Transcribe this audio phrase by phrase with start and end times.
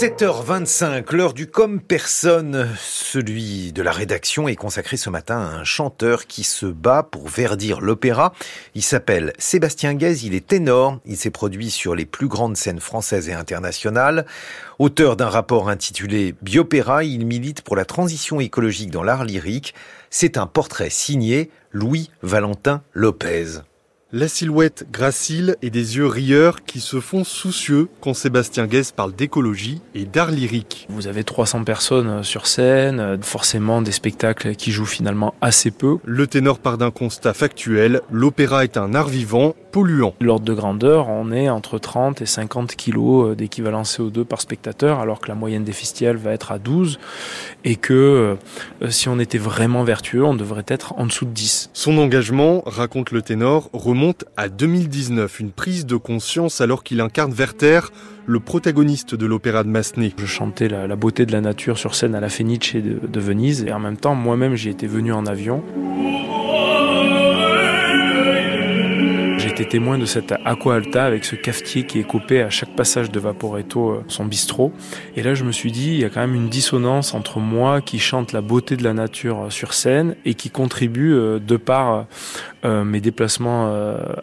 [0.00, 5.64] 7h25, l'heure du comme personne, celui de la rédaction est consacré ce matin à un
[5.64, 8.32] chanteur qui se bat pour verdir l'opéra.
[8.74, 12.80] Il s'appelle Sébastien Guez, il est ténor, il s'est produit sur les plus grandes scènes
[12.80, 14.24] françaises et internationales.
[14.78, 19.74] Auteur d'un rapport intitulé Biopéra, il milite pour la transition écologique dans l'art lyrique.
[20.08, 23.60] C'est un portrait signé Louis Valentin Lopez.
[24.12, 29.14] La silhouette gracile et des yeux rieurs qui se font soucieux quand Sébastien Guès parle
[29.14, 30.88] d'écologie et d'art lyrique.
[30.90, 35.98] Vous avez 300 personnes sur scène, forcément des spectacles qui jouent finalement assez peu.
[36.04, 40.14] Le ténor part d'un constat factuel, l'opéra est un art vivant polluant.
[40.20, 45.20] L'ordre de grandeur, on est entre 30 et 50 kilos d'équivalent CO2 par spectateur, alors
[45.20, 46.98] que la moyenne des festivals va être à 12,
[47.62, 48.36] et que
[48.82, 51.70] euh, si on était vraiment vertueux, on devrait être en dessous de 10.
[51.72, 53.99] Son engagement, raconte le ténor, remonte
[54.36, 57.80] à 2019, une prise de conscience alors qu'il incarne Werther,
[58.26, 60.14] le protagoniste de l'opéra de Massenet.
[60.16, 63.64] Je chantais la, beauté de la nature sur scène à la Fenice de, de Venise,
[63.64, 65.62] et en même temps, moi-même, j'y étais venu en avion.
[69.70, 73.20] Témoin de cette aqua alta avec ce cafetier qui est coupé à chaque passage de
[73.20, 74.72] Vaporetto, euh, son bistrot.
[75.14, 77.80] Et là, je me suis dit, il y a quand même une dissonance entre moi
[77.80, 81.56] qui chante la beauté de la nature euh, sur scène et qui contribue, euh, de
[81.56, 82.06] par
[82.62, 83.72] mes déplacements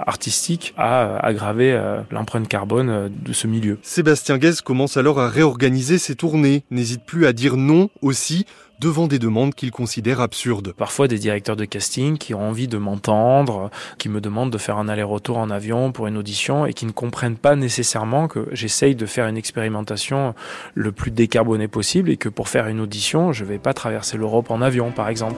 [0.00, 3.78] artistiques, à aggraver l'empreinte carbone de ce milieu.
[3.82, 8.44] Sébastien Guez commence alors à réorganiser ses tournées, n'hésite plus à dire non aussi
[8.84, 10.74] devant des demandes qu'il considère absurdes.
[10.74, 14.76] Parfois des directeurs de casting qui ont envie de m'entendre, qui me demandent de faire
[14.76, 18.94] un aller-retour en avion pour une audition et qui ne comprennent pas nécessairement que j'essaye
[18.94, 20.34] de faire une expérimentation
[20.74, 24.18] le plus décarbonée possible et que pour faire une audition, je ne vais pas traverser
[24.18, 25.36] l'Europe en avion par exemple.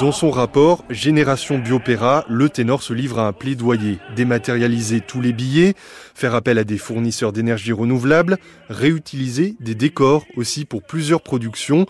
[0.00, 3.98] Dans son rapport Génération Biopéra, le ténor se livre à un plaidoyer.
[4.16, 5.74] Dématérialiser tous les billets,
[6.14, 8.38] faire appel à des fournisseurs d'énergie renouvelable,
[8.70, 11.84] réutiliser des décors aussi pour plusieurs productions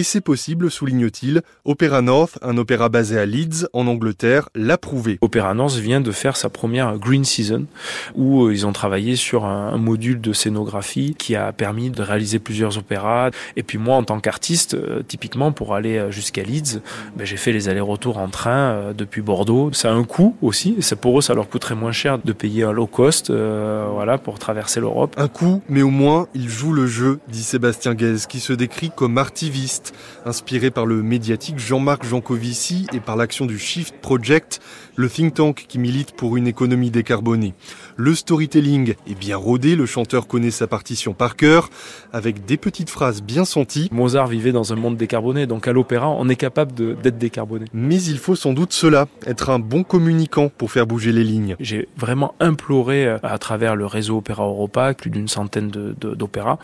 [0.00, 1.42] et c'est possible, souligne-t-il.
[1.66, 5.18] Opera North, un opéra basé à Leeds, en Angleterre, l'a prouvé.
[5.20, 7.66] Opera North vient de faire sa première Green Season,
[8.14, 12.38] où euh, ils ont travaillé sur un, module de scénographie qui a permis de réaliser
[12.38, 13.28] plusieurs opéras.
[13.56, 16.80] Et puis moi, en tant qu'artiste, euh, typiquement, pour aller euh, jusqu'à Leeds,
[17.14, 19.70] ben, j'ai fait les allers-retours en train depuis Bordeaux.
[19.74, 20.78] Ça a un coût aussi.
[21.02, 24.80] Pour eux, ça leur coûterait moins cher de payer un low cost, voilà, pour traverser
[24.80, 25.14] l'Europe.
[25.18, 28.90] Un coût, mais au moins, il joue le jeu, dit Sébastien Guez, qui se décrit
[28.94, 29.89] comme artiviste
[30.26, 34.60] Inspiré par le médiatique Jean-Marc Jancovici et par l'action du Shift Project,
[34.96, 37.54] le think tank qui milite pour une économie décarbonée.
[37.96, 41.70] Le storytelling est bien rodé, le chanteur connaît sa partition par cœur,
[42.12, 43.88] avec des petites phrases bien senties.
[43.92, 47.66] Mozart vivait dans un monde décarboné, donc à l'opéra, on est capable d'être décarboné.
[47.72, 51.56] Mais il faut sans doute cela, être un bon communicant pour faire bouger les lignes.
[51.60, 56.58] J'ai vraiment imploré euh, à travers le réseau Opéra Europa, plus d'une centaine d'opéras,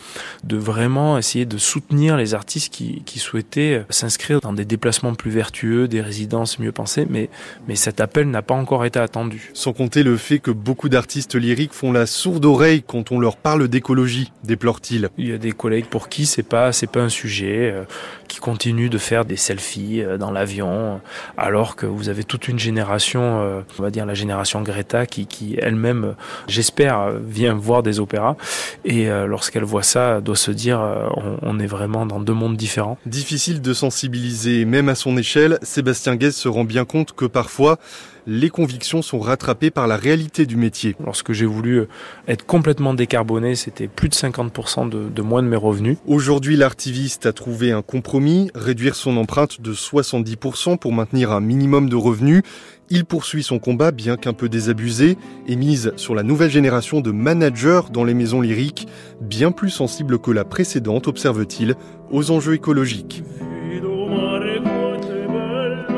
[0.45, 4.67] de, de, vraiment essayer de soutenir les artistes qui, qui souhaitaient euh, s'inscrire dans des
[4.67, 7.31] déplacements plus vertueux, des résidences mieux pensées, mais,
[7.67, 9.51] mais cet appel n'a pas encore été attendu.
[9.55, 13.39] Sans compter le fait que beaucoup d'artistes lyriques font la sourde oreille quand on leur
[13.39, 15.09] parle d'écologie, déplore-t-il.
[15.17, 17.85] Il y a des collègues pour qui c'est pas c'est pas un sujet, euh,
[18.29, 21.01] qui continuent de faire des selfies euh, dans l'avion,
[21.37, 25.27] alors que vous avez toute une génération, euh, on va dire la génération Greta, qui,
[25.27, 26.15] qui elle-même,
[26.49, 28.37] j'espère, vient voir des opéras
[28.85, 30.81] et lorsqu'elle voit ça, doit se dire
[31.17, 32.96] on, on, est vraiment dans deux mondes différents.
[33.05, 35.59] Difficile de sensibiliser, même à son échelle.
[35.63, 37.79] Sébastien Guez se rend bien compte que parfois
[38.27, 40.97] les convictions sont rattrapées par la réalité du métier.
[41.05, 41.85] Lorsque j'ai voulu
[42.27, 45.97] être complètement décarboné, c'était plus de 50% de, de moins de mes revenus.
[46.07, 51.89] Aujourd'hui, l'artiviste a trouvé un compromis, réduire son empreinte de 70% pour maintenir un minimum
[51.89, 52.43] de revenus.
[52.89, 57.11] Il poursuit son combat, bien qu'un peu désabusé, et mise sur la nouvelle génération de
[57.11, 58.87] managers dans les maisons lyriques,
[59.21, 61.75] bien plus sensibles que la précédente, observe-t-il,
[62.13, 63.25] aux enjeux écologiques.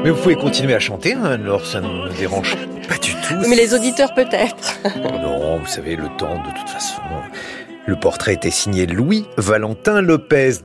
[0.03, 2.57] Mais vous pouvez continuer à chanter, hein, alors ça ne nous dérange
[2.89, 3.35] pas du tout.
[3.49, 4.79] Mais les auditeurs peut-être.
[4.85, 7.03] Oh non, vous savez, le temps, de toute façon.
[7.87, 10.53] Le portrait était signé Louis Valentin Lopez.